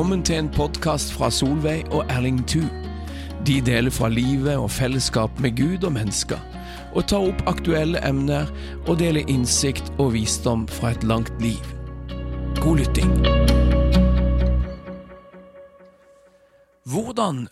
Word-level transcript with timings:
Velkommen 0.00 0.22
til 0.24 0.38
en 0.40 0.46
podkast 0.48 1.10
fra 1.12 1.28
Solveig 1.28 1.90
og 1.92 2.06
Erling 2.08 2.38
Thu. 2.48 2.62
De 3.44 3.58
deler 3.60 3.92
fra 3.92 4.08
livet 4.08 4.56
og 4.56 4.70
fellesskap 4.72 5.40
med 5.44 5.58
Gud 5.58 5.84
og 5.84 5.92
mennesker, 5.92 6.40
og 6.96 7.04
tar 7.12 7.26
opp 7.28 7.42
aktuelle 7.50 8.00
emner 8.08 8.48
og 8.86 8.96
deler 9.02 9.28
innsikt 9.28 9.92
og 10.00 10.14
visdom 10.14 10.64
fra 10.72 10.94
et 10.94 11.04
langt 11.04 11.36
liv. 11.44 11.60
God 12.62 12.80
lytting. 12.80 13.12
Hvordan 16.88 17.44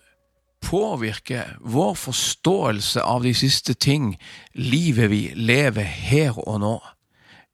påvirker 0.64 1.52
vår 1.60 1.94
forståelse 2.00 3.04
av 3.04 3.28
de 3.28 3.36
siste 3.36 3.76
ting 3.76 4.14
livet 4.56 5.12
vi 5.12 5.22
lever 5.36 5.84
her 5.84 6.40
og 6.48 6.62
nå? 6.64 6.76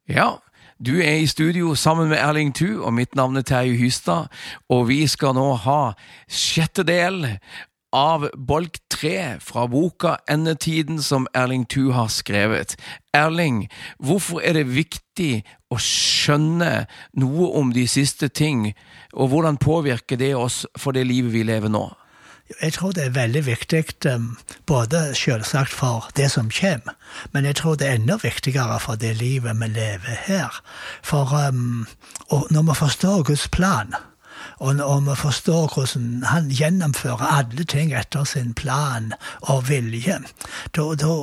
Ja, 0.06 0.36
du 0.78 0.98
er 0.98 1.20
i 1.22 1.26
studio 1.26 1.74
sammen 1.74 2.08
med 2.08 2.18
Erling 2.18 2.54
Thu, 2.54 2.82
og 2.82 2.94
mitt 2.94 3.14
navn 3.14 3.36
er 3.36 3.46
Terje 3.46 3.76
Hystad, 3.78 4.26
og 4.68 4.88
vi 4.88 5.04
skal 5.06 5.36
nå 5.36 5.52
ha 5.62 5.94
sjette 6.26 6.82
del 6.86 7.28
av 7.94 8.26
bolk 8.34 8.80
tre 8.90 9.38
fra 9.38 9.68
boka 9.70 10.16
Endetiden 10.30 10.98
som 11.02 11.28
Erling 11.34 11.62
Thu 11.70 11.92
har 11.94 12.10
skrevet. 12.10 12.74
Erling, 13.14 13.68
hvorfor 14.02 14.42
er 14.42 14.58
det 14.58 14.66
viktig 14.74 15.44
å 15.70 15.78
skjønne 15.78 16.88
noe 17.22 17.50
om 17.54 17.70
de 17.74 17.86
siste 17.86 18.28
ting, 18.28 18.72
og 19.14 19.30
hvordan 19.30 19.62
påvirker 19.62 20.18
det 20.18 20.34
oss 20.34 20.64
for 20.78 20.96
det 20.96 21.06
livet 21.06 21.36
vi 21.36 21.46
lever 21.46 21.70
nå? 21.70 21.86
Jeg 22.62 22.72
tror 22.72 22.92
det 22.92 23.04
er 23.04 23.10
veldig 23.10 23.46
viktig, 23.46 23.84
um, 24.14 24.36
både 24.66 25.14
selvsagt 25.16 25.72
for 25.72 26.10
det 26.16 26.30
som 26.30 26.50
kommer, 26.52 26.92
men 27.32 27.44
jeg 27.44 27.56
tror 27.56 27.74
det 27.74 27.88
er 27.88 27.96
enda 27.96 28.18
viktigere 28.22 28.80
for 28.80 29.00
det 29.00 29.16
livet 29.16 29.56
vi 29.60 29.68
lever 29.72 30.18
her. 30.26 30.60
For 31.02 31.32
um, 31.48 31.86
når 32.50 32.62
vi 32.62 32.74
forstår 32.74 33.22
Guds 33.22 33.48
plan, 33.48 33.94
og 34.60 34.76
når 34.76 35.00
vi 35.00 35.16
forstår 35.16 35.74
hvordan 35.74 36.22
han 36.26 36.50
gjennomfører 36.50 37.38
alle 37.38 37.64
ting 37.64 37.94
etter 37.94 38.24
sin 38.24 38.54
plan 38.54 39.12
og 39.40 39.68
vilje, 39.68 40.20
da 40.76 41.14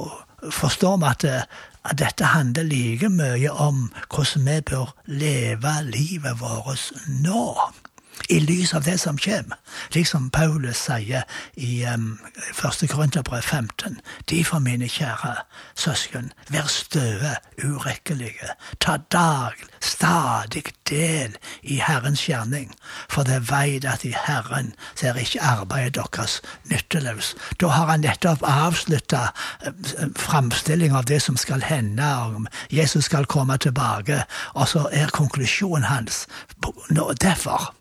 forstår 0.51 0.97
vi 0.97 1.09
at, 1.09 1.25
at 1.85 1.99
dette 1.99 2.33
handler 2.33 2.63
like 2.63 3.09
mye 3.09 3.51
om 3.51 3.91
hvordan 4.09 4.45
vi 4.49 4.61
bør 4.61 4.95
leve 5.05 5.75
livet 5.85 6.41
vårt 6.41 6.91
nå 7.07 7.45
i 8.29 8.39
lys 8.39 8.73
av 8.73 8.83
det 8.83 8.97
som 8.97 9.17
kommer. 9.17 9.57
Liksom 9.89 10.29
Paulus 10.29 10.77
sier 10.77 11.23
i 11.55 11.85
um, 11.85 12.19
1. 12.63 12.89
Korinterbrev 12.89 13.41
15. 13.41 13.99
Derfor, 14.29 14.59
mine 14.59 14.87
kjære 14.89 15.35
søsken, 15.75 16.31
vær 16.49 16.69
støe, 16.71 17.35
urekkelige. 17.63 18.55
Ta 18.79 18.97
dag, 19.11 19.57
stadig 19.79 20.63
del 20.89 21.35
i 21.61 21.81
Herrens 21.83 22.23
gjerning, 22.27 22.71
for 23.09 23.27
det 23.27 23.41
veit 23.51 23.85
at 23.85 24.05
i 24.05 24.13
Herren 24.15 24.73
ser 24.95 25.19
ikke 25.19 25.41
arbeidet 25.41 25.95
deres 26.15 26.39
nytteløs. 26.71 27.33
Da 27.61 27.67
har 27.67 27.91
han 27.91 28.05
nettopp 28.05 28.43
avslutta 28.47 29.27
framstilling 30.17 30.95
av 30.95 31.05
det 31.05 31.21
som 31.21 31.37
skal 31.37 31.63
hende, 31.65 32.07
om 32.15 32.47
Jesus 32.71 33.05
skal 33.05 33.25
komme 33.25 33.57
tilbake, 33.57 34.23
og 34.53 34.67
så 34.67 34.87
er 34.91 35.13
konklusjonen 35.13 35.89
hans 35.89 36.27
derfor 37.21 37.71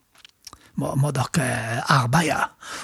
må, 0.75 0.95
må, 0.95 1.11
dere 1.15 1.83
arbeide. 1.91 2.39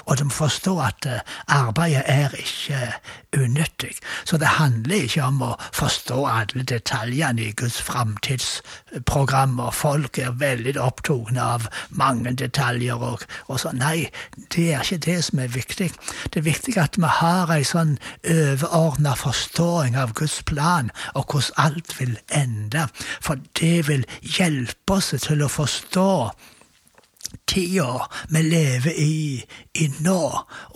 Og 0.05 0.17
de 0.17 0.27
må 0.27 0.33
forstå 0.33 0.73
at 0.83 1.07
eh, 1.07 1.35
arbeidet 1.53 2.03
er 2.05 2.35
ikke 2.37 2.81
unyttig. 3.37 3.95
Så 4.25 4.37
det 4.37 4.47
handler 4.57 5.05
ikke 5.07 5.23
om 5.27 5.41
å 5.45 5.51
forstå 5.75 6.19
alle 6.29 6.65
detaljene 6.67 7.47
i 7.47 7.53
Guds 7.57 7.79
framtidsprogrammer. 7.85 9.71
Folk 9.75 10.19
er 10.21 10.35
veldig 10.39 10.77
opptatt 10.81 11.37
av 11.39 11.67
mange 11.95 12.33
detaljer 12.35 12.99
og, 12.99 13.23
og 13.47 13.61
sånn. 13.61 13.79
Nei, 13.81 14.09
det 14.53 14.71
er 14.73 14.83
ikke 14.83 15.03
det 15.05 15.17
som 15.29 15.41
er 15.43 15.53
viktig. 15.53 15.91
Det 16.33 16.41
er 16.41 16.47
viktig 16.47 16.77
at 16.81 16.97
vi 16.99 17.11
har 17.19 17.51
ei 17.53 17.63
sånn 17.67 17.95
overordna 18.27 19.15
forståing 19.17 19.97
av 19.99 20.15
Guds 20.17 20.41
plan 20.47 20.91
og 21.13 21.31
hvordan 21.31 21.67
alt 21.67 21.95
vil 21.99 22.17
ende. 22.33 22.87
For 23.21 23.39
det 23.59 23.87
vil 23.87 24.05
hjelpe 24.21 24.97
oss 24.97 25.13
til 25.23 25.43
å 25.43 25.51
forstå 25.51 26.09
tida 27.47 28.07
vi 28.29 28.41
lever 28.43 28.99
i, 28.99 29.45
i 29.73 29.87
nå, 30.03 30.21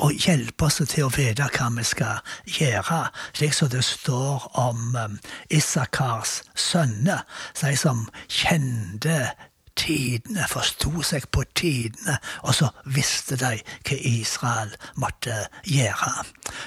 og 0.03 0.25
hjelpe 0.25 0.67
oss 0.67 0.81
til 0.85 1.07
å 1.07 1.13
vite 1.13 1.49
hva 1.53 1.69
vi 1.75 1.85
skal 1.87 2.35
gjøre, 2.57 3.03
slik 3.33 3.55
som 3.57 3.71
det 3.71 3.83
står 3.85 4.49
om 4.61 4.95
um, 4.95 5.19
Isakars 5.49 6.41
sønner, 6.55 7.25
de 7.61 7.75
som 7.79 8.07
kjente 8.27 9.31
tidene, 9.79 10.45
forsto 10.51 11.03
seg 11.05 11.27
på 11.33 11.43
tidene, 11.55 12.17
og 12.45 12.55
så 12.57 12.71
visste 12.85 13.37
de 13.39 13.57
hva 13.61 13.97
Israel 13.97 14.75
måtte 14.99 15.45
gjøre. 15.67 16.13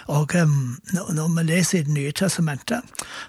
Og 0.06 0.31
um, 0.43 0.78
Når 0.93 1.28
vi 1.28 1.43
leser 1.43 1.78
i 1.78 1.82
Det 1.82 1.93
nye 1.93 2.12
testamentet, 2.12 2.81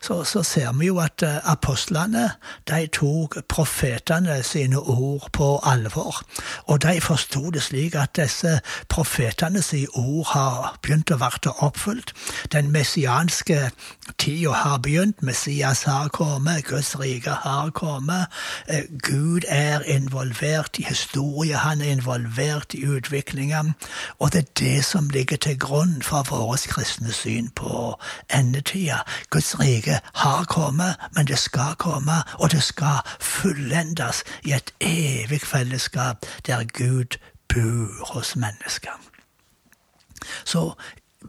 så, 0.02 0.24
så 0.24 0.44
ser 0.44 0.72
vi 0.80 0.86
jo 0.86 0.98
at 1.00 1.24
uh, 1.24 1.52
apostlene 1.52 2.30
de 2.68 2.88
tok 2.88 3.38
profetene 3.50 4.44
sine 4.44 4.80
ord 4.80 5.30
på 5.34 5.60
alvor. 5.64 6.22
Og 6.66 6.82
de 6.82 7.02
forsto 7.02 7.50
det 7.50 7.64
slik 7.64 7.96
at 7.96 8.16
disse 8.16 8.60
profetene 8.90 9.62
sine 9.62 9.88
ord 9.94 10.26
har 10.34 10.78
begynt 10.82 11.12
å 11.12 11.18
bli 11.18 11.54
oppfylt. 11.66 12.14
Den 12.52 12.72
messianske 12.72 13.72
tida 14.18 14.52
har 14.52 14.78
begynt, 14.78 15.22
Messias 15.22 15.84
har 15.84 16.08
kommet, 16.08 16.66
Guds 16.66 17.00
rike 17.00 17.30
har 17.30 17.70
kommet. 17.70 18.28
Uh, 18.70 18.98
Gud 19.02 19.42
er 19.48 19.80
involvert 19.80 20.80
i 20.80 20.84
historie, 20.84 21.56
han 21.56 21.82
er 21.82 21.86
involvert 21.86 22.74
i 22.74 22.86
utviklinga, 22.86 23.64
og 24.20 24.34
det 24.34 24.40
er 24.40 24.52
det 24.60 24.86
som 24.86 25.10
ligger 25.10 25.38
til 25.38 25.60
grunn 25.60 26.02
for 26.02 26.24
vårt 26.30 26.68
kristne 26.68 27.12
syn 27.12 27.50
på 27.56 27.96
endetida. 28.34 29.00
Guds 29.30 29.60
rike 29.60 30.00
har 30.14 30.44
kommet, 30.44 30.96
men 31.16 31.28
det 31.28 31.40
skal 31.40 31.76
komme, 31.78 32.24
og 32.34 32.52
det 32.52 32.64
skal 32.64 33.00
fullendes 33.20 34.24
i 34.44 34.52
et 34.54 34.74
evig 34.82 35.42
fellesskap 35.42 36.26
der 36.48 36.64
Gud 36.64 37.18
bor 37.54 38.14
hos 38.14 38.36
mennesker. 38.36 38.92
Så 40.46 40.74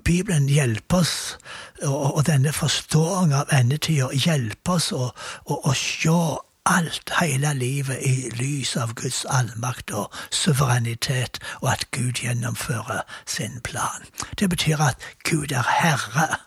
Bibelen 0.05 0.49
hjelper 0.49 0.97
oss, 0.97 1.39
og, 1.83 2.27
denne 2.27 2.53
forståelsen 2.53 3.33
av 3.37 3.53
endetida 3.53 4.11
hjelper 4.13 4.79
oss 4.79 4.93
å, 4.93 5.11
å, 5.45 5.61
å 5.71 5.75
se 5.77 6.17
alt, 6.67 7.13
hele 7.21 7.53
livet, 7.55 8.03
i 8.03 8.31
lys 8.35 8.77
av 8.77 8.95
Guds 8.99 9.25
allmakt 9.31 9.93
og 9.95 10.15
suverenitet, 10.35 11.39
og 11.63 11.71
at 11.77 11.87
Gud 11.95 12.23
gjennomfører 12.25 13.05
sin 13.27 13.61
plan. 13.65 14.09
Det 14.39 14.51
betyr 14.51 14.83
at 14.83 15.07
Gud 15.29 15.55
er 15.55 15.67
herre, 15.81 16.41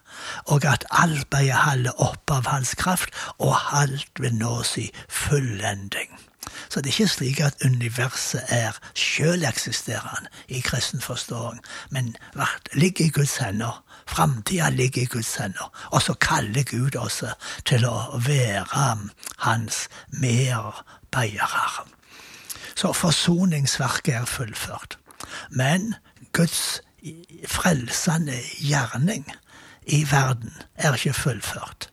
og 0.45 0.65
at 0.67 0.85
alt 0.91 1.29
bare 1.31 1.63
holder 1.63 2.01
opp 2.03 2.31
av 2.31 2.49
hans 2.51 2.75
kraft, 2.75 3.15
og 3.37 3.55
alt 3.71 4.19
vil 4.19 4.35
nå 4.35 4.63
sin 4.67 4.91
fullending. 5.07 6.11
Så 6.69 6.81
det 6.81 6.89
er 6.89 6.99
ikke 6.99 7.07
slik 7.07 7.39
at 7.43 7.65
universet 7.65 8.43
er 8.47 8.77
sjøleksisterende 8.95 10.29
i 10.47 10.59
kristen 10.59 11.01
forståing, 11.01 11.59
men 11.89 12.15
ligger 12.73 13.05
i 13.05 13.09
Guds 13.09 13.37
hender 13.37 13.83
Framtida 14.09 14.69
ligger 14.69 15.01
i 15.01 15.05
Guds 15.05 15.35
hender. 15.35 15.71
Og 15.91 16.01
så 16.01 16.13
kaller 16.13 16.63
Gud 16.63 16.95
oss 16.95 17.23
til 17.65 17.85
å 17.85 18.17
være 18.25 18.65
hans 19.45 19.85
medarbeiere. 20.09 21.85
Så 22.75 22.93
forsoningsverket 22.93 24.15
er 24.15 24.25
fullført. 24.25 24.97
Men 25.49 25.93
Guds 26.33 26.81
frelsende 27.47 28.39
gjerning 28.57 29.27
i 29.85 30.03
verden 30.11 30.53
er 30.75 30.97
ikke 30.97 31.13
fullført. 31.13 31.89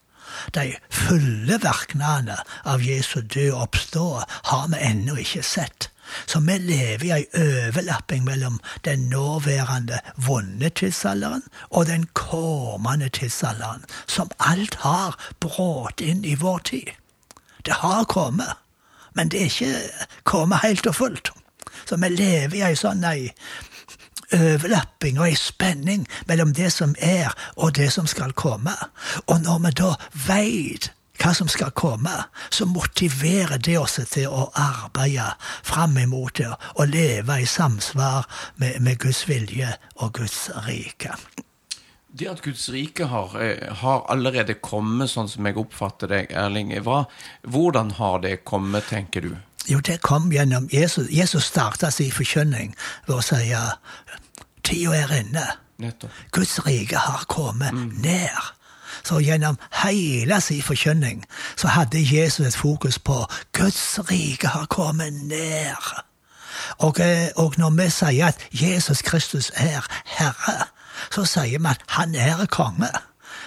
De 0.55 0.73
fulle 0.91 1.59
virkningene 1.63 2.39
av 2.65 2.83
Jesu 2.83 3.21
død 3.21 3.53
oppstå 3.53 4.07
har 4.51 4.69
vi 4.73 4.83
ennå 4.91 5.17
ikke 5.23 5.43
sett. 5.43 5.91
Så 6.27 6.41
vi 6.41 6.59
lever 6.59 7.05
i 7.05 7.11
ei 7.11 7.25
overlapping 7.35 8.25
mellom 8.25 8.61
den 8.85 9.09
nåværende 9.11 9.99
vonde 10.17 10.71
tidsalderen 10.71 11.43
og 11.71 11.87
den 11.87 12.07
kommende 12.15 13.09
tidsalderen, 13.09 13.85
som 14.07 14.31
alt 14.39 14.79
har 14.87 15.19
brått 15.41 16.01
inn 16.01 16.25
i 16.25 16.37
vår 16.39 16.59
tid. 16.59 16.93
Det 17.67 17.83
har 17.83 18.05
kommet, 18.05 18.55
men 19.15 19.29
det 19.29 19.41
er 19.41 19.51
ikke 19.51 20.07
kommet 20.25 20.63
helt 20.63 20.87
og 20.87 20.95
fullt. 20.95 21.33
Så 21.87 21.97
vi 21.97 22.09
lever 22.09 22.57
i 22.57 22.65
ei 22.67 22.77
sånn 22.79 23.05
ei 23.05 23.33
overlapping 24.35 25.21
og 25.21 25.29
ei 25.29 25.39
spenning 25.39 26.07
mellom 26.27 26.53
det 26.57 26.73
som 26.75 26.95
er 26.99 27.33
og 27.57 27.77
det 27.77 27.93
som 27.93 28.07
skal 28.11 28.33
komme. 28.33 28.75
Og 29.27 29.41
når 29.45 29.65
vi 29.67 29.75
da 29.83 29.95
veit 30.27 30.91
hva 31.17 31.33
som 31.35 31.49
skal 31.49 31.73
komme, 31.77 32.13
så 32.51 32.67
motiverer 32.69 33.59
det 33.63 33.79
oss 33.81 33.97
til 34.11 34.29
å 34.29 34.51
arbeide 34.53 35.31
fram 35.65 35.97
imot 35.99 36.43
det 36.43 36.53
og 36.75 36.93
leve 36.93 37.41
i 37.41 37.49
samsvar 37.49 38.29
med, 38.61 38.81
med 38.85 39.01
Guds 39.01 39.25
vilje 39.29 39.73
og 39.97 40.13
Guds 40.21 40.47
rike. 40.67 41.17
Det 42.17 42.29
at 42.31 42.41
Guds 42.41 42.69
rike 42.73 43.09
har, 43.11 43.35
eh, 43.43 43.73
har, 43.83 44.07
allerede 44.09 44.55
kommet, 44.55 45.11
sånn 45.13 45.29
som 45.29 45.45
jeg 45.45 45.59
oppfatter 45.61 46.09
deg, 46.09 46.31
Erling. 46.33 46.73
Hva, 46.85 47.03
hvordan 47.45 47.93
har 47.99 48.23
det 48.25 48.39
kommet, 48.49 48.89
tenker 48.89 49.27
du? 49.27 49.35
Jo, 49.69 49.81
det 49.81 50.01
kom 50.01 50.31
gjennom 50.33 50.69
Jesus. 50.73 51.09
Jesus 51.11 51.45
starta 51.45 51.91
sin 51.91 52.13
forkynning 52.13 52.75
ved 53.07 53.17
å 53.17 53.23
si 53.25 53.55
tida 54.65 54.95
er 54.95 55.15
inne. 55.21 55.47
Nettopp. 55.79 56.13
Guds 56.33 56.59
rike 56.67 56.97
har 56.97 57.25
kommet 57.29 57.75
ned. 58.03 58.53
Så 59.05 59.21
gjennom 59.21 59.59
hele 59.83 60.41
sin 60.41 60.63
forkynning 60.63 61.25
så 61.57 61.69
hadde 61.69 62.03
Jesus 62.03 62.47
et 62.47 62.57
fokus 62.57 62.99
på 62.99 63.27
Guds 63.53 63.99
rike 64.11 64.49
har 64.49 64.67
kommet 64.67 65.13
ned. 65.13 65.77
Og, 66.79 67.01
eh, 67.01 67.29
og 67.37 67.55
når 67.59 67.71
vi 67.71 67.91
sier 67.91 68.27
at 68.27 68.39
Jesus 68.51 69.03
Kristus 69.03 69.51
er 69.55 69.87
Herre, 70.05 70.67
så 71.13 71.25
sier 71.25 71.59
vi 71.59 71.69
at 71.69 71.83
han 71.89 72.15
er 72.15 72.47
konge. 72.47 72.91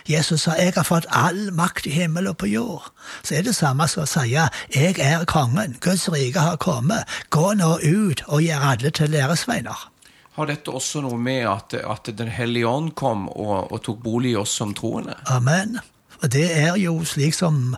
Jesus 0.09 0.41
sa 0.41 0.51
'jeg 0.57 0.73
har 0.75 0.83
fått 0.83 1.05
all 1.09 1.51
makt 1.51 1.85
i 1.85 1.89
himmel 1.89 2.27
og 2.27 2.37
på 2.37 2.45
jord'. 2.45 2.89
Så 3.23 3.35
er 3.35 3.41
det 3.41 3.55
samme 3.55 3.87
som 3.87 4.03
å 4.03 4.05
si 4.05 4.19
'jeg 4.19 4.99
er 4.99 5.25
kongen', 5.25 5.79
Guds 5.79 6.09
rike 6.09 6.39
har 6.39 6.55
kommet, 6.57 7.03
gå 7.29 7.53
nå 7.53 7.79
ut 7.83 8.23
og 8.27 8.41
gjør 8.41 8.59
alle 8.71 8.89
til 8.89 9.09
læresveiner. 9.09 9.89
Har 10.31 10.45
dette 10.45 10.71
også 10.71 11.01
noe 11.01 11.17
med 11.17 11.47
at, 11.47 11.73
at 11.73 12.17
Den 12.17 12.27
hellige 12.27 12.67
ånd 12.67 12.95
kom 12.95 13.29
og, 13.29 13.71
og 13.71 13.83
tok 13.83 14.03
bolig 14.03 14.31
i 14.31 14.35
oss 14.35 14.49
som 14.49 14.73
troende? 14.73 15.13
Amen. 15.25 15.79
Og 16.21 16.31
det 16.31 16.57
er 16.57 16.75
jo 16.77 17.03
slik 17.05 17.33
som 17.33 17.75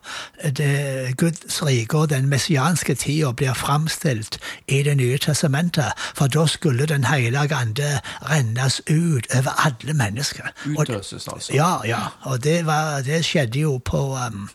det 0.57 1.17
Guds 1.17 1.63
rike 1.65 1.97
og 1.97 2.09
den 2.09 2.29
messianske 2.29 2.95
tida 2.95 3.31
blir 3.31 3.53
framstilt 3.53 4.39
i 4.67 4.83
Det 4.83 4.97
nye 4.97 5.17
testamentet, 5.17 5.91
for 6.15 6.27
da 6.27 6.45
skulle 6.47 6.85
Den 6.85 7.03
hellige 7.03 7.55
ande 7.55 7.99
rennes 8.29 8.81
ut 8.89 9.27
over 9.38 9.65
alle 9.65 9.93
mennesker. 9.93 10.43
Utøses, 10.65 11.27
altså. 11.27 11.53
Ja, 11.53 11.85
ja. 11.85 11.99
Og 12.21 12.43
det, 12.43 12.65
var, 12.65 13.01
det 13.01 13.25
skjedde 13.25 13.59
jo 13.59 13.77
på, 13.77 14.17
um, 14.27 14.49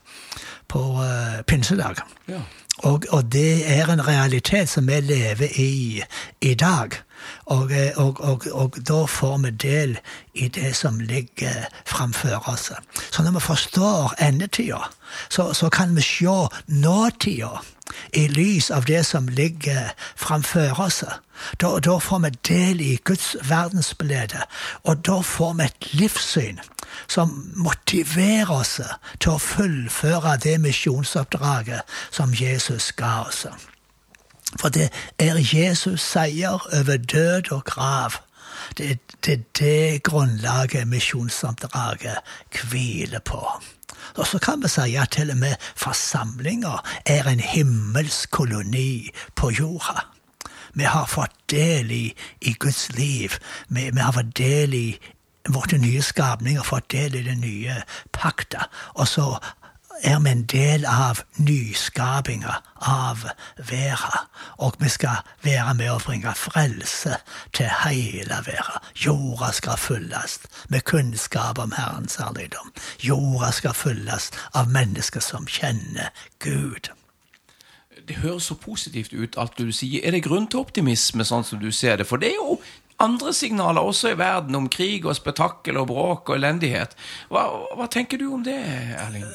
på 0.69 0.81
uh, 0.93 1.43
pinsedag. 1.47 1.95
Ja. 2.29 2.41
Og, 2.79 3.05
og 3.09 3.33
det 3.33 3.79
er 3.79 3.93
en 3.93 4.09
realitet 4.09 4.69
som 4.69 4.87
vi 4.87 5.01
lever 5.01 5.49
i 5.59 6.03
i 6.41 6.55
dag. 6.55 6.89
Og, 7.47 7.73
eh, 7.73 7.99
og, 7.99 8.21
og, 8.21 8.47
og 8.53 8.79
da 8.89 9.05
får 9.07 9.39
vi 9.45 9.51
del 9.51 9.99
i 10.35 10.49
det 10.49 10.75
som 10.77 11.01
ligger 11.01 11.69
framfor 11.87 12.49
oss. 12.49 12.73
Så 13.11 13.23
når 13.23 13.39
vi 13.39 13.41
forstår 13.41 14.15
endetida, 14.21 14.83
så, 15.29 15.53
så 15.53 15.69
kan 15.69 15.97
vi 15.97 16.03
se 16.03 16.49
nåtida 16.67 17.63
i 18.13 18.29
lys 18.29 18.71
av 18.71 18.85
det 18.85 19.05
som 19.07 19.29
ligger 19.29 19.93
framfor 20.17 20.81
oss. 20.81 21.05
Da, 21.61 21.79
da 21.79 21.99
får 22.01 22.19
vi 22.25 22.31
del 22.49 22.81
i 22.81 22.97
Guds 23.05 23.37
verdensbilde, 23.43 24.43
og 24.85 25.05
da 25.07 25.21
får 25.21 25.55
vi 25.59 25.69
et 25.69 25.93
livssyn 25.93 26.61
som 27.09 27.53
motiverer 27.57 28.51
oss 28.51 28.81
til 29.21 29.35
å 29.35 29.43
fullføre 29.43 30.37
det 30.43 30.59
misjonsoppdraget 30.65 31.97
som 32.11 32.35
Jesus 32.35 32.93
ga 32.97 33.21
oss. 33.27 33.47
For 34.61 34.69
det 34.69 34.91
er 35.19 35.41
Jesus 35.41 36.01
seier 36.01 36.63
over 36.73 36.97
død 36.97 37.53
og 37.53 37.65
grav. 37.65 38.21
Det 38.79 38.91
er 38.91 38.97
det, 39.27 39.59
det 39.59 40.03
grunnlaget 40.03 40.89
misjonsoppdraget 40.89 42.17
hviler 42.71 43.19
på. 43.19 43.43
Og 44.17 44.27
så 44.27 44.39
kan 44.39 44.63
vi 44.63 44.69
si 44.69 44.95
at 44.97 45.11
til 45.11 45.31
og 45.31 45.37
med 45.37 45.55
forsamlinga 45.77 46.79
er 47.07 47.29
en 47.29 47.41
himmelsk 47.41 48.31
koloni 48.31 49.11
på 49.37 49.51
jorda. 49.51 50.07
Vi 50.75 50.85
har 50.85 51.07
fått 51.07 51.37
del 51.51 51.91
i, 51.91 52.15
i 52.41 52.53
Guds 52.53 52.93
liv. 52.97 53.31
Vi, 53.69 53.91
vi 53.93 54.01
har 54.01 54.13
fått 54.13 54.37
del 54.37 54.75
i 54.75 54.99
våre 55.49 55.79
nye 55.79 56.03
skapninger, 56.03 56.63
fått 56.63 56.91
del 56.93 57.15
i 57.15 57.23
den 57.27 57.41
nye 57.41 57.81
pakta. 58.13 58.69
Og 58.95 59.09
så 59.09 59.39
er 60.03 60.19
vi 60.21 60.31
en 60.31 60.45
del 60.45 60.85
av 60.89 61.23
nyskapinga 61.39 62.55
av 62.87 63.25
verden. 63.57 64.27
Og 64.59 64.77
vi 64.79 64.89
skal 64.89 65.25
være 65.45 65.75
med 65.79 65.91
å 65.93 66.01
bringe 66.05 66.35
frelse 66.37 67.17
til 67.57 67.71
hele 67.85 68.41
verden. 68.47 68.85
Jorda 68.95 69.53
skal 69.57 69.81
fylles 69.81 70.39
med 70.69 70.85
kunnskap 70.85 71.59
om 71.63 71.73
Herrens 71.77 72.19
herligdom. 72.21 72.73
Jorda 73.01 73.51
skal 73.53 73.75
fylles 73.75 74.31
av 74.55 74.71
mennesker 74.73 75.21
som 75.25 75.47
kjenner 75.47 76.13
Gud. 76.39 76.93
Det 78.07 78.21
høres 78.23 78.51
så 78.51 78.55
positivt 78.55 79.13
ut, 79.13 79.39
alt 79.39 79.59
du 79.59 79.73
sier. 79.73 80.05
Er 80.05 80.15
det 80.15 80.27
grunn 80.27 80.47
til 80.47 80.61
optimisme, 80.63 81.25
sånn 81.25 81.45
som 81.45 81.59
du 81.59 81.73
ser 81.73 81.97
det? 81.99 82.07
For 82.07 82.21
det 82.23 82.35
er 82.35 82.39
jo 82.39 82.61
andre 83.03 83.33
signaler 83.35 83.83
også 83.83 84.13
i 84.13 84.19
verden 84.19 84.55
om 84.55 84.69
krig 84.73 85.07
og 85.09 85.17
spetakkel 85.17 85.81
og 85.81 85.91
bråk 85.91 86.31
og 86.31 86.39
elendighet. 86.39 86.95
Hva, 87.33 87.49
hva 87.77 87.89
tenker 87.93 88.21
du 88.21 88.29
om 88.33 88.45
det, 88.47 88.61
Erling? 89.01 89.27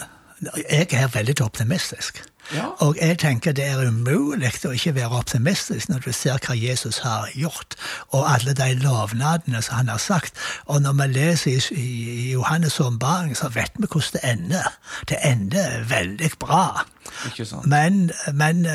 Jeg 0.42 0.88
er 0.92 1.08
veldig 1.14 1.42
optimistisk. 1.42 2.24
Ja. 2.56 2.66
Og 2.84 2.98
jeg 3.02 3.20
tenker 3.22 3.54
det 3.56 3.64
er 3.64 3.88
umulig 3.88 4.50
å 4.68 4.74
ikke 4.76 4.96
være 4.98 5.20
optimistisk 5.22 5.92
når 5.92 6.02
du 6.06 6.12
ser 6.16 6.42
hva 6.44 6.56
Jesus 6.58 7.00
har 7.06 7.30
gjort, 7.38 7.78
og 8.12 8.26
alle 8.28 8.56
de 8.58 8.74
lovnadene 8.82 9.62
som 9.64 9.80
han 9.80 9.92
har 9.94 10.02
sagt. 10.02 10.36
Og 10.66 10.82
når 10.84 10.98
vi 11.00 11.08
leser 11.14 11.70
i, 11.78 12.34
Johannes' 12.34 12.82
åpenbaring, 12.82 13.38
så 13.38 13.52
vet 13.54 13.78
vi 13.78 13.88
hvordan 13.88 14.18
det 14.18 14.24
ender. 14.34 14.74
Det 15.10 15.22
ender 15.24 15.86
veldig 15.90 16.32
bra. 16.40 16.84
Ikke 17.26 17.46
sant? 17.46 17.68
Men, 17.68 18.12
men 18.34 18.66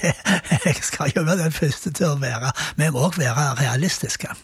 jeg 0.66 0.76
skal 0.82 1.12
jo 1.16 1.22
være 1.22 1.44
den 1.44 1.52
første 1.52 1.92
til 1.92 2.12
å 2.12 2.18
være 2.20 2.52
Vi 2.76 2.90
må 2.90 3.06
òg 3.08 3.18
være 3.20 3.54
realistiske. 3.60 4.34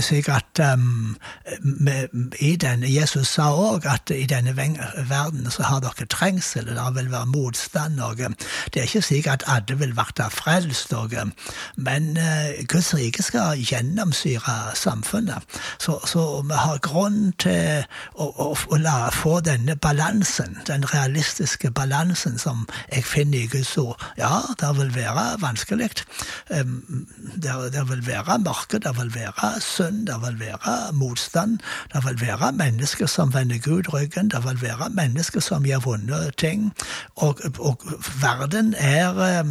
Slik 0.00 0.28
at 0.28 0.60
um, 0.72 1.16
med, 1.62 2.08
i 2.38 2.56
denne, 2.56 2.86
Jesus 2.94 3.28
sa 3.28 3.48
òg 3.56 3.86
at 3.88 4.10
i 4.12 4.26
denne 4.28 4.52
verden 4.56 5.48
så 5.50 5.64
har 5.64 5.80
dere 5.80 6.06
trengsel, 6.06 6.68
og 6.68 6.76
det 6.76 7.02
vil 7.02 7.10
være 7.12 7.26
motstand. 7.26 8.00
Og, 8.00 8.20
um, 8.26 8.36
det 8.74 8.80
er 8.80 8.88
ikke 8.88 9.02
slik 9.02 9.26
at 9.26 9.44
alle 9.46 9.78
vil 9.78 9.94
bli 9.96 10.28
frelst, 10.30 10.92
og, 10.92 11.14
um, 11.22 11.32
men 11.76 12.16
uh, 12.18 12.52
Guds 12.68 12.94
rike 12.94 13.22
skal 13.22 13.58
gjennomsyre 13.58 14.74
samfunnet. 14.74 15.42
Så, 15.78 15.98
så 16.06 16.42
vi 16.42 16.54
har 16.54 16.78
grunn 16.84 17.32
til 17.38 17.84
å, 18.14 18.28
å, 18.28 18.52
å 18.68 18.80
la, 18.82 19.08
få 19.14 19.40
denne 19.40 19.76
balansen, 19.76 20.58
den 20.66 20.84
realistiske 20.94 21.70
balansen 21.70 22.37
som 22.38 22.66
jeg 22.92 23.04
finner 23.04 23.38
i 23.38 23.50
Guds 23.52 23.76
ord. 23.78 24.02
Ja, 24.18 24.40
det 24.60 24.70
vil 24.78 24.94
være 24.94 25.26
vanskelig. 25.42 25.90
Det, 26.48 27.84
vil 27.90 28.06
være 28.06 28.38
mørke, 28.38 28.78
det 28.78 28.94
vil 28.98 29.14
være 29.14 29.60
synd, 29.60 30.06
det 30.06 30.18
vil 30.24 30.40
være 30.40 30.92
motstand. 30.92 31.58
Det 31.92 32.04
vil 32.06 32.20
være 32.20 32.52
mennesker 32.52 33.06
som 33.06 33.34
vender 33.34 33.58
Gud 33.58 33.92
ryggen, 33.92 34.30
det 34.30 34.44
vil 34.44 34.62
være 34.62 34.90
mennesker 34.90 35.40
som 35.40 35.66
gjør 35.66 35.78
vonde 35.84 36.30
ting. 36.38 36.72
Og, 37.16 37.40
og 37.58 37.80
verden 38.22 38.74
er 38.78 39.44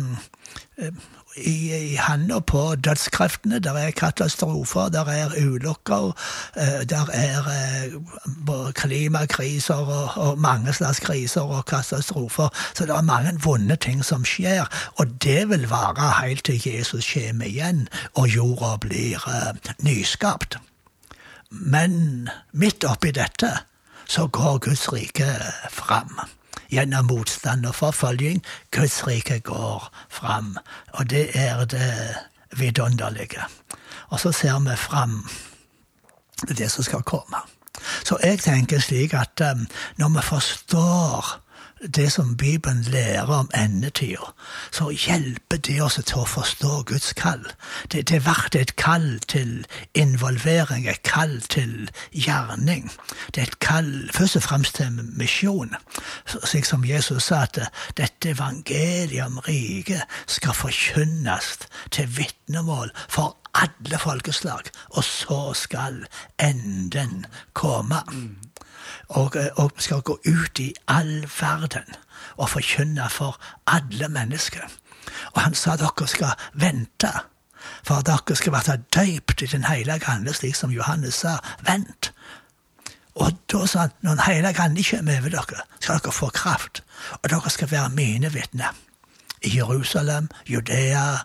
i, 1.37 1.91
i 1.91 1.95
handa 1.95 2.39
på 2.39 2.75
dødskreftene. 2.75 3.59
Der 3.59 3.73
er 3.73 3.91
katastrofer, 3.91 4.89
der 4.89 5.05
er 5.05 5.29
ulykker, 5.37 6.13
eh, 6.57 6.83
der 6.89 7.09
er 7.13 7.47
eh, 7.47 8.71
klimakriser 8.73 9.73
og, 9.73 10.09
og 10.15 10.39
mange 10.39 10.73
slags 10.73 10.99
kriser 10.99 11.41
og 11.41 11.65
katastrofer. 11.65 12.49
Så 12.73 12.85
det 12.85 12.95
er 12.95 13.01
mange 13.01 13.39
vonde 13.43 13.75
ting 13.75 14.05
som 14.05 14.25
skjer, 14.25 14.65
og 14.95 15.23
det 15.23 15.49
vil 15.49 15.69
vare 15.69 16.11
helt 16.21 16.45
til 16.45 16.61
Jesus 16.65 17.13
kommer 17.13 17.45
igjen 17.45 17.87
og 18.13 18.27
jorda 18.27 18.77
blir 18.81 19.23
uh, 19.27 19.53
nyskapt. 19.85 20.57
Men 21.49 22.29
midt 22.51 22.83
oppi 22.87 23.13
dette 23.15 23.53
så 24.07 24.27
går 24.27 24.59
Guds 24.67 24.87
rike 24.93 25.27
fram. 25.71 26.19
Gjennom 26.69 27.05
motstand 27.05 27.65
og 27.65 27.75
forfølging. 27.75 28.43
Guds 28.71 29.07
rike 29.07 29.39
går 29.39 29.89
fram. 30.09 30.57
Og 30.93 31.09
det 31.09 31.29
er 31.33 31.65
det 31.65 32.15
vidunderlige. 32.57 33.43
Og 34.09 34.19
så 34.19 34.31
ser 34.31 34.59
vi 34.59 34.75
fram 34.75 35.29
det 36.47 36.71
som 36.71 36.83
skal 36.83 37.03
komme. 37.03 37.37
Så 38.03 38.17
jeg 38.23 38.39
tenker 38.39 38.79
slik 38.79 39.13
at 39.13 39.41
um, 39.51 39.67
når 39.97 40.09
vi 40.09 40.21
forstår 40.25 41.25
det 41.81 42.11
som 42.11 42.37
Bibelen 42.37 42.81
lærer 42.81 43.33
om 43.33 43.49
endetida, 43.55 44.33
så 44.71 44.89
hjelper 44.89 45.57
det 45.57 45.81
oss 45.81 45.99
til 46.05 46.21
å 46.21 46.25
forstå 46.25 46.81
Guds 46.89 47.13
kall. 47.13 47.43
Det, 47.91 48.07
det 48.09 48.21
blir 48.25 48.61
et 48.61 48.75
kall 48.75 49.19
til 49.27 49.65
involvering, 49.93 50.87
et 50.89 51.03
kall 51.03 51.41
til 51.41 51.89
gjerning. 52.11 52.91
Det 53.35 53.43
er 53.43 53.51
et 53.51 53.59
kall 53.59 54.09
først 54.13 54.39
og 54.41 54.43
fremst 54.43 54.79
til 54.79 55.01
misjon. 55.17 55.75
Slik 56.25 56.65
som 56.65 56.85
Jesus 56.85 57.29
sa 57.29 57.43
at 57.45 57.59
dette 57.97 58.33
evangeliet 58.33 59.25
om 59.25 59.39
riket 59.47 60.05
skal 60.25 60.57
forkynnes 60.57 61.53
til 61.91 62.09
vitnemål 62.17 62.91
for 63.09 63.37
alle 63.57 63.99
folkeslag, 63.99 64.69
og 64.89 65.03
så 65.03 65.53
skal 65.53 66.05
enden 66.39 67.25
komme. 67.53 68.01
Og, 69.07 69.35
og 69.55 69.71
vi 69.75 69.81
skal 69.81 70.01
gå 70.01 70.19
ut 70.25 70.59
i 70.59 70.73
all 70.87 71.29
verden 71.39 71.95
og 72.37 72.49
forkynne 72.49 73.09
for 73.09 73.39
alle 73.67 74.07
mennesker. 74.07 74.67
Og 75.33 75.41
han 75.41 75.55
sa 75.55 75.77
dere 75.79 76.07
skal 76.07 76.35
vente, 76.53 77.11
for 77.87 78.03
dere 78.05 78.35
skal 78.35 78.53
være 78.53 78.77
døypt 78.95 79.41
i 79.41 79.45
Den 79.45 79.63
hellige 79.63 80.07
ande, 80.07 80.33
slik 80.33 80.55
som 80.55 80.71
Johannes 80.71 81.23
sa. 81.23 81.37
Vent. 81.63 82.11
Og 83.15 83.31
da 83.51 83.65
sa 83.65 83.79
han 83.79 83.95
når 84.01 84.11
Den 84.11 84.25
hellige 84.25 84.61
ande 84.61 84.83
kommer 84.83 85.19
over 85.21 85.29
dere, 85.29 85.63
skal 85.79 85.99
dere 86.03 86.11
få 86.11 86.29
kraft, 86.29 86.83
og 87.23 87.29
dere 87.29 87.49
skal 87.49 87.71
være 87.71 87.89
mine 87.89 88.33
vitner. 88.33 88.75
i 89.41 89.57
Jerusalem, 89.57 90.29
Judea, 90.47 91.17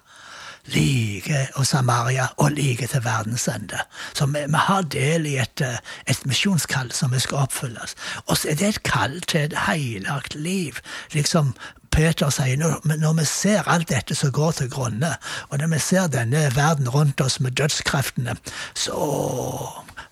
like 0.67 1.49
og 1.55 1.67
Samaria 1.67 2.27
og 2.37 2.51
like 2.51 2.87
til 2.87 3.05
verdens 3.05 3.49
ende. 3.49 3.79
Så 4.15 4.27
vi, 4.27 4.45
vi 4.47 4.59
har 4.69 4.83
del 4.83 5.27
i 5.27 5.37
et, 5.43 5.61
eh, 5.61 5.79
et 6.07 6.27
misjonskall 6.27 6.93
som 6.93 7.13
vi 7.13 7.19
skal 7.19 7.37
oppfylles. 7.47 7.95
Og 8.27 8.37
så 8.37 8.51
er 8.51 8.55
det 8.55 8.69
et 8.69 8.83
kall 8.83 9.21
til 9.21 9.41
et 9.41 9.59
heilagt 9.67 10.35
liv. 10.35 10.79
Liksom 11.13 11.55
Peter 11.93 12.31
sier, 12.31 12.57
når, 12.57 12.97
når 12.97 13.13
vi 13.13 13.25
ser 13.29 13.69
alt 13.69 13.91
dette 13.91 14.15
som 14.17 14.33
går 14.33 14.53
til 14.53 14.71
grunne, 14.71 15.17
og 15.49 15.59
når 15.59 15.75
vi 15.75 15.79
ser 15.79 16.07
denne 16.07 16.47
verden 16.57 16.89
rundt 16.89 17.21
oss 17.21 17.41
med 17.41 17.51
dødskreftene, 17.51 18.37
så 18.75 18.97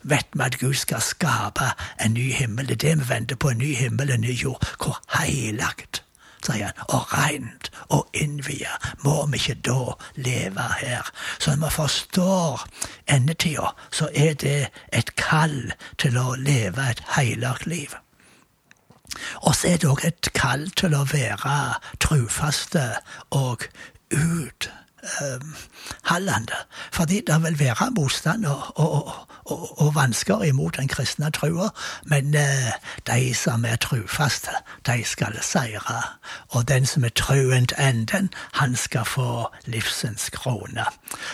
vet 0.02 0.26
vi 0.34 0.44
at 0.44 0.58
Gud 0.60 0.74
skal 0.74 1.00
skape 1.00 1.72
en 2.04 2.14
ny 2.14 2.32
himmel. 2.32 2.68
Det 2.68 2.82
er 2.82 2.84
det 2.84 2.98
vi 2.98 3.08
venter 3.14 3.36
på, 3.36 3.48
en 3.48 3.58
ny 3.58 3.74
himmel, 3.74 4.10
en 4.10 4.20
ny 4.20 4.36
jord. 4.42 4.60
Hvor 4.76 5.00
heilagt 5.18 6.02
sier 6.46 6.70
han, 6.70 6.84
og 6.88 7.12
rent 7.12 7.70
og 7.88 8.08
innvia, 8.14 8.76
må 9.04 9.26
vi 9.30 9.40
ikke 9.40 9.58
da 9.66 9.94
leve 10.14 10.66
her? 10.80 11.10
Så 11.38 11.54
når 11.54 11.66
vi 11.66 11.74
forstår 11.74 12.66
endetida, 13.08 13.72
så 13.90 14.10
er 14.14 14.34
det 14.34 14.70
et 14.92 15.14
kall 15.16 15.72
til 15.98 16.18
å 16.18 16.34
leve 16.38 16.90
et 16.90 17.02
heilagt 17.16 17.66
liv. 17.66 17.96
Og 19.42 19.54
så 19.56 19.72
er 19.72 19.80
det 19.80 19.90
òg 19.90 20.04
et 20.06 20.30
kall 20.34 20.68
til 20.78 20.94
å 20.94 21.06
være 21.10 21.56
trufaste 22.02 22.84
og 23.34 23.66
ut 24.14 24.70
um, 25.20 25.54
Hallande. 26.02 26.52
Fordi 26.92 27.20
det 27.26 27.42
vil 27.42 27.58
være 27.58 27.90
motstand 27.90 28.44
og, 28.44 28.62
og, 28.78 29.12
og, 29.44 29.80
og 29.80 29.94
vansker 29.94 30.42
imot 30.42 30.76
den 30.76 30.88
kristne 30.88 31.30
trua, 31.30 31.68
men 32.04 32.34
eh, 32.34 32.72
de 33.06 33.34
som 33.34 33.64
er 33.64 33.76
trufaste, 33.76 34.50
de 34.86 35.04
skal 35.04 35.38
seire. 35.42 36.02
Og 36.48 36.68
den 36.68 36.86
som 36.86 37.04
er 37.04 37.08
truen 37.08 37.68
enden, 37.78 38.30
han 38.52 38.76
skal 38.76 39.04
få 39.04 39.48
livsens 39.64 40.30
krone. 40.30 40.84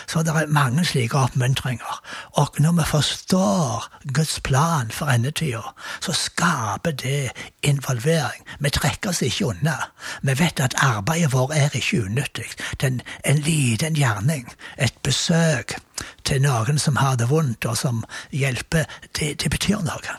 Så 0.07 0.23
det 0.23 0.35
er 0.35 0.47
mange 0.47 0.85
slike 0.85 1.17
oppmuntringer. 1.17 2.01
Og 2.31 2.47
når 2.59 2.71
vi 2.71 2.83
forstår 2.87 3.87
Guds 4.13 4.39
plan 4.39 4.91
for 4.91 5.05
endetida, 5.05 5.61
så 6.01 6.13
skaper 6.13 6.91
det 6.91 7.31
involvering. 7.63 8.43
Vi 8.59 8.69
trekker 8.69 9.09
oss 9.09 9.21
ikke 9.21 9.45
unna. 9.45 9.75
Vi 10.21 10.39
vet 10.39 10.59
at 10.59 10.75
arbeidet 10.77 11.33
vårt 11.33 11.51
er 11.55 11.69
ikke 11.75 12.03
unyttig. 12.05 12.49
Den, 12.81 13.01
en 13.25 13.37
liten 13.37 13.56
gjerning, 13.57 14.47
et 14.77 14.95
besøk 15.03 15.77
til 16.23 16.41
noen 16.41 16.79
som 16.79 16.99
har 17.01 17.17
det 17.17 17.29
vondt, 17.29 17.65
og 17.65 17.77
som 17.77 18.03
hjelper, 18.31 18.85
det, 19.19 19.37
det 19.43 19.51
betyr 19.51 19.83
noe. 19.85 20.17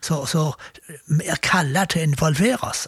Så, 0.00 0.24
så 0.26 0.52
vi 1.06 1.28
er 1.28 1.40
kalla 1.44 1.84
til 1.86 2.02
å 2.02 2.08
involvere 2.10 2.70
oss. 2.70 2.86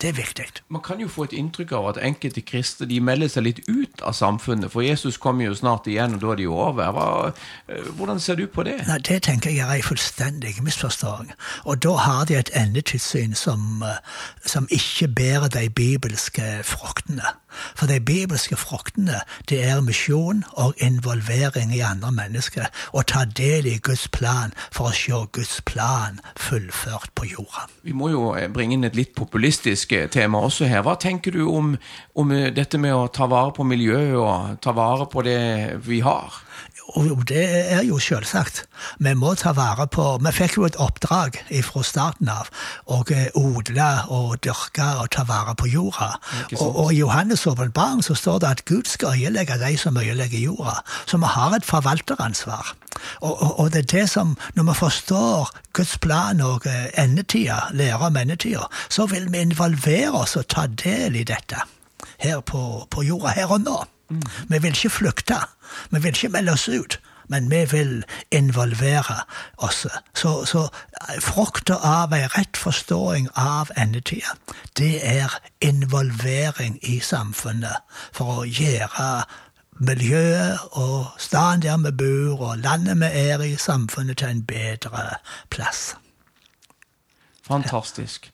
Det 0.00 0.08
er 0.08 0.12
viktig. 0.12 0.44
Man 0.68 0.80
kan 0.82 1.00
jo 1.00 1.08
få 1.08 1.26
et 1.28 1.32
inntrykk 1.36 1.72
av 1.76 1.86
at 1.90 1.98
enkelte 2.00 2.40
kristne 2.40 2.86
de 2.88 3.00
melder 3.04 3.28
seg 3.28 3.44
litt 3.44 3.58
ut 3.68 4.00
av 4.00 4.14
samfunnet, 4.16 4.70
for 4.72 4.80
Jesus 4.80 5.18
kommer 5.20 5.44
jo 5.44 5.56
snart 5.58 5.88
igjen, 5.92 6.14
og 6.16 6.22
da 6.22 6.30
er 6.32 6.40
de 6.40 6.46
jo 6.46 6.54
over. 6.56 6.92
Hva, 6.96 7.32
eh, 7.68 7.90
hvordan 7.98 8.20
ser 8.20 8.40
du 8.40 8.46
på 8.46 8.64
det? 8.64 8.78
Nei, 8.88 8.98
Det 8.98 9.22
tenker 9.22 9.50
jeg 9.50 9.68
er 9.68 9.76
en 9.76 9.82
fullstendig 9.82 10.62
misforståing. 10.62 11.32
Og 11.64 11.82
da 11.82 11.92
har 11.96 12.24
de 12.24 12.34
et 12.38 12.50
endetidssyn 12.54 13.34
som, 13.34 13.82
eh, 13.82 13.98
som 14.46 14.68
ikke 14.70 15.08
bærer 15.08 15.48
de 15.48 15.68
bibelske 15.68 16.64
fruktene. 16.64 17.36
For 17.74 17.86
de 17.86 18.00
bibelske 18.00 18.56
fruktene 18.56 19.20
det 19.48 19.64
er 19.64 19.80
misjon 19.80 20.44
og 20.52 20.74
involvering 20.78 21.74
i 21.74 21.80
andre 21.80 22.12
mennesker. 22.12 22.66
Å 22.94 23.02
ta 23.02 23.24
del 23.24 23.66
i 23.66 23.78
Guds 23.78 24.08
plan 24.08 24.54
for 24.70 24.90
å 24.90 24.94
se 24.94 25.26
Guds 25.32 25.60
plan 25.66 26.20
fullført 26.36 27.10
på 27.14 27.24
jorda. 27.24 27.66
Vi 27.82 27.92
må 27.92 28.10
jo 28.10 28.34
eh, 28.34 28.48
bringe 28.48 28.78
inn 28.78 28.84
et 28.84 28.96
litt 28.96 29.14
populistisk 29.14 29.89
tema 30.12 30.42
også 30.46 30.68
her. 30.70 30.84
Hva 30.86 30.96
tenker 31.00 31.34
du 31.34 31.44
om, 31.50 31.74
om 32.18 32.34
dette 32.54 32.78
med 32.80 32.94
å 32.96 33.08
ta 33.12 33.28
vare 33.30 33.54
på 33.56 33.66
miljøet 33.66 34.16
og 34.18 34.60
ta 34.64 34.74
vare 34.76 35.08
på 35.10 35.24
det 35.26 35.40
vi 35.86 36.00
har? 36.04 36.40
Og 36.98 37.28
det 37.28 37.44
er 37.72 37.82
jo 37.86 37.98
selvsagt. 38.02 38.64
Vi 38.98 39.12
må 39.14 39.34
ta 39.38 39.52
vare 39.54 39.86
på 39.86 40.04
Vi 40.24 40.32
fikk 40.34 40.56
jo 40.58 40.64
et 40.66 40.78
oppdrag 40.82 41.38
fra 41.62 41.82
starten 41.86 42.28
av 42.32 42.50
å 42.90 43.02
odle 43.38 43.90
og 44.10 44.40
dyrke 44.42 44.88
og 45.02 45.10
ta 45.14 45.24
vare 45.28 45.54
på 45.54 45.70
jorda. 45.70 46.16
Og, 46.58 46.68
og, 46.68 46.92
i 46.92 47.02
Johannes' 47.02 47.46
åpenbaring 47.46 48.02
så 48.02 48.14
står 48.18 48.40
det 48.42 48.50
at 48.50 48.64
Gud 48.64 48.90
skal 48.90 49.14
øyelegge 49.14 49.58
de 49.62 49.76
som 49.78 49.96
øyelegger 49.96 50.38
jorda. 50.38 50.80
Så 51.06 51.20
vi 51.22 51.30
har 51.30 51.54
et 51.54 51.64
forvalteransvar. 51.64 52.74
Og, 53.20 53.42
og, 53.42 53.60
og, 53.60 53.72
det 53.72 53.84
er 53.84 53.92
det 54.00 54.10
som 54.10 54.36
Når 54.54 54.64
vi 54.64 54.74
forstår 54.74 55.50
Guds 55.72 55.98
plan 55.98 56.40
og 56.40 56.66
endetida, 56.98 57.70
lærer 57.72 58.06
om 58.10 58.16
endetida, 58.16 58.66
så 58.88 59.06
vil 59.06 59.32
vi 59.32 59.38
involvere 59.38 60.10
oss 60.10 60.36
og 60.36 60.48
ta 60.48 60.66
del 60.66 61.16
i 61.16 61.24
dette 61.24 61.62
her 62.18 62.40
på, 62.40 62.86
på 62.90 63.02
jorda 63.02 63.28
her 63.28 63.52
og 63.52 63.60
nå. 63.64 63.78
Mm. 64.10 64.22
Vi 64.48 64.58
vil 64.58 64.74
ikke 64.74 64.90
flykte. 64.90 65.38
Vi 65.90 66.02
vil 66.02 66.14
ikke 66.14 66.28
melde 66.28 66.52
oss 66.52 66.68
ut. 66.68 67.00
Men 67.30 67.50
vi 67.50 67.64
vil 67.70 68.04
involvere 68.30 69.20
oss. 69.56 69.86
Så, 70.14 70.44
så 70.44 70.64
frukta 71.22 71.76
av 71.86 72.14
ei 72.16 72.24
rett 72.26 72.58
forståing 72.58 73.28
av 73.38 73.70
endetida, 73.78 74.34
det 74.74 74.98
er 75.06 75.36
involvering 75.62 76.80
i 76.82 76.98
samfunnet 76.98 77.86
for 78.10 78.42
å 78.42 78.48
gjøre 78.48 79.06
miljøet 79.78 80.74
og 80.76 81.06
staden 81.22 81.62
der 81.62 81.78
vi 81.86 81.94
bor, 82.02 82.42
og 82.50 82.58
landet 82.66 82.98
vi 82.98 83.12
er 83.30 83.46
i, 83.46 83.54
samfunnet 83.56 84.18
til 84.18 84.34
en 84.34 84.42
bedre 84.44 85.06
plass. 85.54 85.94
Fantastisk. 87.46 88.32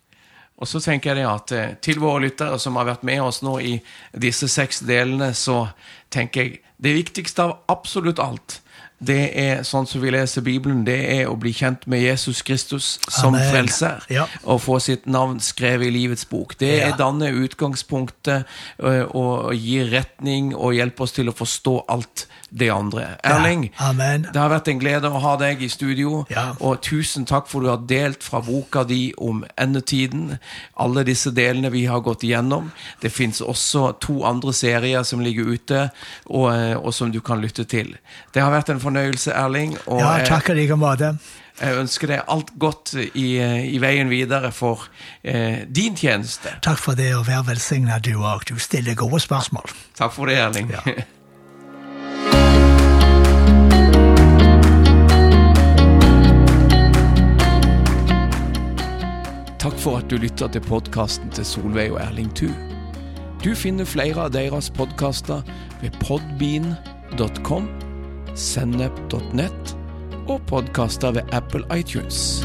Og 0.56 0.68
så 0.68 0.80
tenker 0.80 1.18
jeg 1.18 1.28
at 1.28 1.52
eh, 1.52 1.74
til 1.84 2.00
våre 2.00 2.24
lyttere 2.26 2.58
som 2.62 2.78
har 2.80 2.88
vært 2.88 3.04
med 3.04 3.20
oss 3.24 3.42
nå 3.44 3.58
i 3.60 3.74
disse 4.16 4.48
seks 4.48 4.80
delene, 4.88 5.32
så 5.36 5.66
tenker 6.12 6.42
jeg 6.42 6.62
det 6.82 6.94
viktigste 6.96 7.44
av 7.44 7.58
absolutt 7.72 8.20
alt, 8.20 8.60
det 8.96 9.26
er 9.36 9.58
sånn 9.66 9.84
som 9.84 10.00
vi 10.00 10.08
leser 10.14 10.40
Bibelen, 10.44 10.80
det 10.86 10.96
er 11.12 11.26
å 11.28 11.34
bli 11.36 11.50
kjent 11.52 11.84
med 11.90 12.00
Jesus 12.00 12.40
Kristus 12.46 12.94
som 13.04 13.34
Amen. 13.34 13.44
frelser. 13.50 14.06
Ja. 14.08 14.24
Og 14.48 14.62
få 14.64 14.78
sitt 14.80 15.04
navn 15.04 15.36
skrevet 15.44 15.90
i 15.90 15.92
livets 15.92 16.24
bok. 16.28 16.54
Det 16.56 16.70
ja. 16.78 16.86
er 16.88 16.96
danner 16.96 17.36
utgangspunktet 17.36 18.48
og, 18.80 19.12
og 19.12 19.52
gir 19.52 19.92
retning 19.92 20.54
og 20.56 20.78
hjelper 20.78 21.04
oss 21.04 21.16
til 21.18 21.28
å 21.28 21.36
forstå 21.36 21.76
alt 21.92 22.24
det 22.50 22.68
andre. 22.70 23.16
Erling, 23.26 23.72
ja. 23.78 23.92
det 24.32 24.38
har 24.38 24.50
vært 24.52 24.68
en 24.70 24.80
glede 24.80 25.10
å 25.10 25.20
ha 25.22 25.34
deg 25.40 25.62
i 25.66 25.68
studio. 25.70 26.22
Ja. 26.30 26.48
Og 26.62 26.78
tusen 26.84 27.26
takk 27.26 27.48
for 27.50 27.64
du 27.64 27.70
har 27.72 27.82
delt 27.88 28.22
fra 28.24 28.40
boka 28.44 28.84
di 28.86 29.10
om 29.18 29.42
endetiden. 29.58 30.36
Alle 30.82 31.04
disse 31.06 31.32
delene 31.34 31.72
vi 31.74 31.86
har 31.90 32.04
gått 32.06 32.22
igjennom. 32.26 32.70
Det 33.02 33.10
fins 33.10 33.42
også 33.42 33.96
to 34.02 34.20
andre 34.28 34.54
serier 34.56 35.02
som 35.06 35.24
ligger 35.24 35.50
ute, 35.56 35.88
og, 36.30 36.52
og, 36.82 36.92
som 36.94 37.10
du 37.12 37.20
kan 37.24 37.42
lytte 37.42 37.66
til. 37.66 37.96
Det 38.34 38.44
har 38.44 38.54
vært 38.54 38.70
en 38.74 38.82
fornøyelse, 38.82 39.34
Erling. 39.34 39.74
Og, 39.86 40.00
ja, 40.04 40.20
takk 40.26 40.52
i 40.54 40.60
like 40.62 40.78
måte. 40.78 41.16
Jeg 41.56 41.72
ønsker 41.80 42.10
deg 42.12 42.24
alt 42.28 42.50
godt 42.60 42.92
i, 43.00 43.28
i 43.40 43.78
veien 43.80 44.10
videre 44.12 44.50
for 44.52 44.84
eh, 45.24 45.64
din 45.64 45.96
tjeneste. 45.96 46.52
Takk 46.64 46.82
for 46.82 46.98
det, 46.98 47.14
og 47.16 47.24
vær 47.30 47.46
velsigna 47.48 47.96
du 48.04 48.12
òg. 48.20 48.44
Du 48.50 48.60
stiller 48.60 48.98
gode 48.98 49.22
spørsmål. 49.24 49.72
Takk 49.96 50.12
for 50.12 50.28
det, 50.28 50.36
Erling. 50.44 50.74
Ja. 50.76 50.84
for 59.86 60.00
at 60.02 60.08
du 60.10 60.16
lytter 60.18 60.48
til 60.50 60.64
podkasten 60.66 61.30
til 61.30 61.46
Solveig 61.46 61.92
og 61.94 62.00
Erling 62.02 62.32
Thu. 62.34 62.48
Du 63.44 63.52
finner 63.54 63.86
flere 63.86 64.24
av 64.24 64.32
deres 64.34 64.66
podkaster 64.74 65.46
ved 65.78 65.94
podbean.com, 66.02 67.68
sennep.net 68.34 69.76
og 70.26 70.42
podkaster 70.50 71.14
ved 71.20 71.30
Apple 71.38 71.62
iTunes. 71.78 72.42